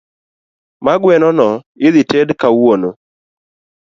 [0.85, 1.49] Mano guenono
[1.87, 2.89] idhi tedi kawuono